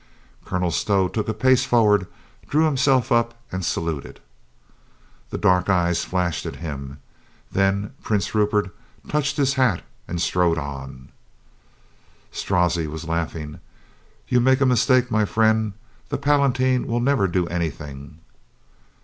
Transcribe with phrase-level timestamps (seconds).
[0.45, 2.07] Colonel Stow took a pace forward,
[2.49, 4.19] drew himself up and saluted.
[5.29, 6.97] The dark eyes flashed at him.
[7.51, 8.75] Then Prince Ru pert
[9.07, 11.09] touched his hat and strode on.
[12.31, 13.59] Strozzi was laughing.
[14.27, 15.73] "You make a mistake, my friend.
[16.09, 18.17] The Palatine will never do anything."